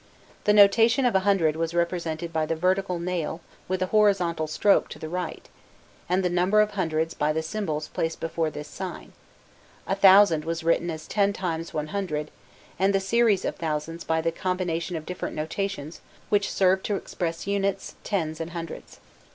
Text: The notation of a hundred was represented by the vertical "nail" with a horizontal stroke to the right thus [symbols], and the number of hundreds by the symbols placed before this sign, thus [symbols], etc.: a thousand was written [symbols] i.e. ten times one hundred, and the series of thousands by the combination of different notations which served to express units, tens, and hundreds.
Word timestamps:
The 0.45 0.51
notation 0.53 1.05
of 1.05 1.13
a 1.13 1.19
hundred 1.29 1.55
was 1.55 1.75
represented 1.75 2.33
by 2.33 2.47
the 2.47 2.55
vertical 2.55 2.97
"nail" 2.97 3.39
with 3.67 3.83
a 3.83 3.93
horizontal 3.93 4.47
stroke 4.47 4.89
to 4.89 4.97
the 4.97 5.07
right 5.07 5.43
thus 5.43 5.51
[symbols], 5.51 6.05
and 6.09 6.25
the 6.25 6.29
number 6.35 6.59
of 6.59 6.71
hundreds 6.71 7.13
by 7.13 7.31
the 7.31 7.43
symbols 7.43 7.87
placed 7.89 8.19
before 8.19 8.49
this 8.49 8.67
sign, 8.67 9.13
thus 9.87 9.99
[symbols], 9.99 9.99
etc.: 9.99 9.99
a 9.99 9.99
thousand 10.01 10.45
was 10.45 10.63
written 10.63 10.87
[symbols] 10.87 11.03
i.e. 11.03 11.07
ten 11.13 11.33
times 11.33 11.73
one 11.75 11.87
hundred, 11.89 12.31
and 12.79 12.95
the 12.95 12.99
series 12.99 13.45
of 13.45 13.57
thousands 13.57 14.03
by 14.03 14.21
the 14.21 14.31
combination 14.31 14.95
of 14.95 15.05
different 15.05 15.35
notations 15.35 16.01
which 16.29 16.51
served 16.51 16.83
to 16.87 16.95
express 16.95 17.45
units, 17.45 17.93
tens, 18.03 18.41
and 18.41 18.53
hundreds. 18.53 18.99